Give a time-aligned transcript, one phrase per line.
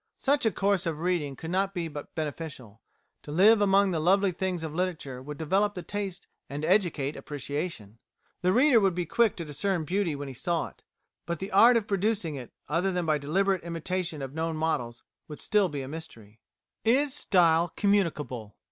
[0.17, 2.81] Such a course of reading could not but be beneficial;
[3.21, 7.99] to live among the lovely things of literature would develop the taste and educate appreciation;
[8.41, 10.81] the reader would be quick to discern beauty when he saw it,
[11.27, 15.37] but the art of producing it other than by deliberate imitation of known models would
[15.37, 16.39] be still a mystery.
[16.83, 18.55] Is style communicable?